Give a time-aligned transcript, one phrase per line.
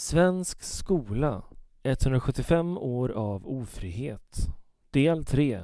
[0.00, 1.42] Svensk skola
[1.82, 4.36] 175 år av ofrihet.
[4.90, 5.62] Del 3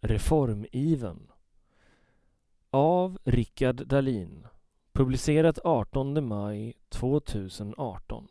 [0.00, 1.30] Reformiven.
[2.70, 4.46] Av Rickard Dahlin.
[4.92, 8.28] Publicerat 18 maj 2018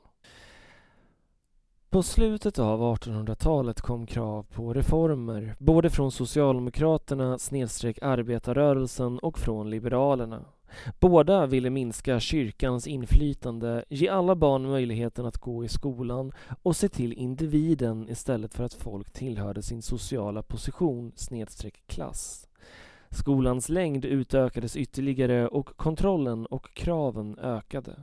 [1.89, 9.69] På slutet av 1800-talet kom krav på reformer både från Socialdemokraterna snedstreck arbetarrörelsen och från
[9.69, 10.45] Liberalerna.
[10.99, 16.31] Båda ville minska kyrkans inflytande, ge alla barn möjligheten att gå i skolan
[16.63, 22.47] och se till individen istället för att folk tillhörde sin sociala position snedstreck klass.
[23.09, 27.95] Skolans längd utökades ytterligare och kontrollen och kraven ökade.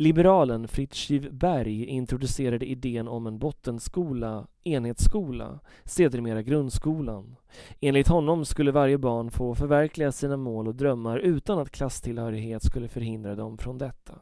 [0.00, 7.36] Liberalen Fritz Berg introducerade idén om en bottenskola, enhetsskola, sedermera grundskolan.
[7.80, 12.88] Enligt honom skulle varje barn få förverkliga sina mål och drömmar utan att klasstillhörighet skulle
[12.88, 14.14] förhindra dem från detta.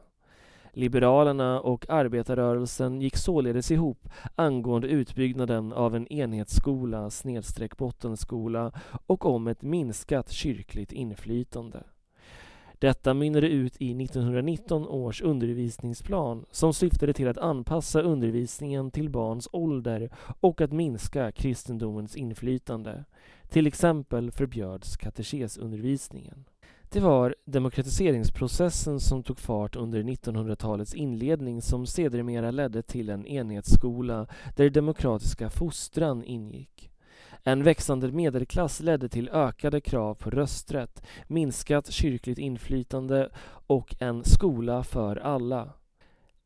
[0.73, 8.71] Liberalerna och arbetarrörelsen gick således ihop angående utbyggnaden av en enhetsskola snedstreck bottenskola
[9.07, 11.83] och om ett minskat kyrkligt inflytande.
[12.79, 19.49] Detta mynnade ut i 1919 års undervisningsplan som syftade till att anpassa undervisningen till barns
[19.51, 23.03] ålder och att minska kristendomens inflytande.
[23.49, 26.45] Till exempel förbjöds katekesundervisningen.
[26.89, 34.27] Det var demokratiseringsprocessen som tog fart under 1900-talets inledning som sedermera ledde till en enhetsskola
[34.55, 36.91] där demokratiska fostran ingick.
[37.49, 43.29] En växande medelklass ledde till ökade krav på rösträtt, minskat kyrkligt inflytande
[43.67, 45.69] och en skola för alla.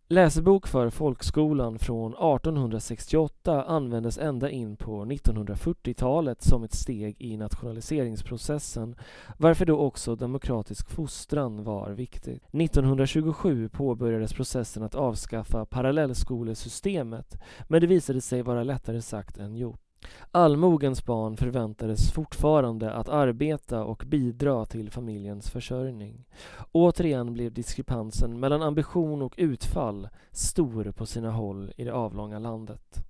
[0.08, 8.96] Läsebok för folkskolan från 1868 användes ända in på 1940-talet som ett steg i nationaliseringsprocessen
[9.38, 12.44] varför då också demokratisk fostran var viktigt.
[12.52, 17.38] 1927 påbörjades processen att avskaffa parallellskolesystemet
[17.68, 19.83] men det visade sig vara lättare sagt än gjort.
[20.32, 26.26] Allmogens barn förväntades fortfarande att arbeta och bidra till familjens försörjning.
[26.72, 33.04] Återigen blev diskrepansen mellan ambition och utfall stor på sina håll i det avlånga landet.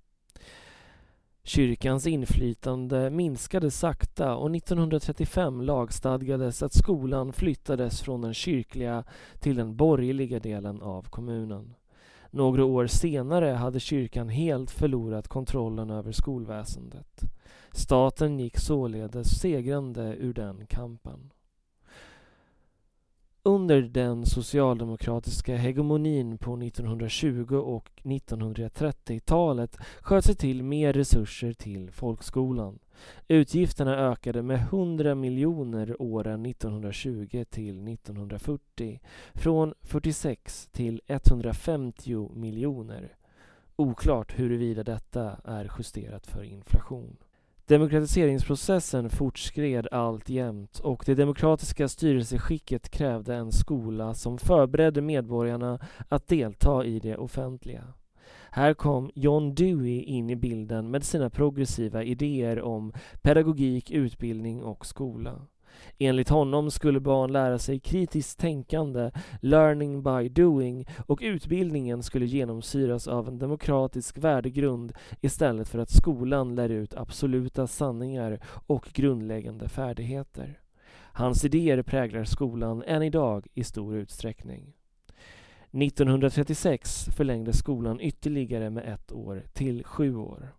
[1.46, 9.04] Kyrkans inflytande minskade sakta och 1935 lagstadgades att skolan flyttades från den kyrkliga
[9.40, 11.74] till den borgerliga delen av kommunen.
[12.36, 17.20] Några år senare hade kyrkan helt förlorat kontrollen över skolväsendet.
[17.72, 21.30] Staten gick således segrande ur den kampen.
[23.46, 32.78] Under den socialdemokratiska hegemonin på 1920 och 1930-talet sköt sig till mer resurser till folkskolan.
[33.28, 39.00] Utgifterna ökade med 100 miljoner åren 1920 till 1940,
[39.34, 43.16] från 46 till 150 miljoner.
[43.76, 47.16] Oklart huruvida detta är justerat för inflation.
[47.66, 56.84] Demokratiseringsprocessen fortskred alltjämt och det demokratiska styrelseskicket krävde en skola som förberedde medborgarna att delta
[56.84, 57.84] i det offentliga.
[58.50, 62.92] Här kom John Dewey in i bilden med sina progressiva idéer om
[63.22, 65.46] pedagogik, utbildning och skola.
[65.98, 73.08] Enligt honom skulle barn lära sig kritiskt tänkande, learning by doing och utbildningen skulle genomsyras
[73.08, 80.60] av en demokratisk värdegrund istället för att skolan lär ut absoluta sanningar och grundläggande färdigheter.
[81.16, 84.72] Hans idéer präglar skolan än idag i stor utsträckning.
[85.70, 90.54] 1936 förlängdes skolan ytterligare med ett år till sju år.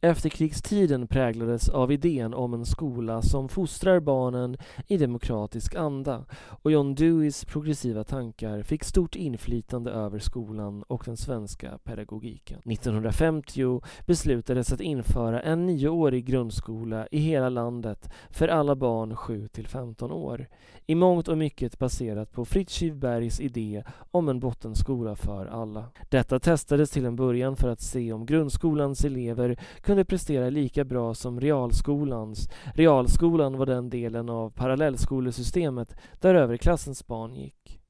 [0.00, 6.24] Efterkrigstiden präglades av idén om en skola som fostrar barnen i demokratisk anda
[6.62, 12.58] och John Deweys progressiva tankar fick stort inflytande över skolan och den svenska pedagogiken.
[12.58, 19.68] 1950 beslutades att införa en nioårig grundskola i hela landet för alla barn 7 till
[19.68, 20.48] 15 år.
[20.86, 25.84] I mångt och mycket baserat på Fritz Bergs idé om en bottenskola för alla.
[26.10, 30.84] Detta testades till en början för att se om grundskolans elever elever kunde prestera lika
[30.84, 32.48] bra som realskolans.
[32.74, 37.80] Realskolan var den delen av parallellskolesystemet där överklassens barn gick.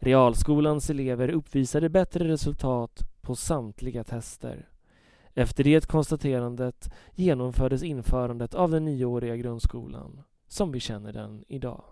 [0.00, 4.68] Realskolans elever uppvisade bättre resultat på samtliga tester.
[5.34, 11.84] Efter det konstaterandet genomfördes införandet av den nioåriga grundskolan, som vi känner den idag.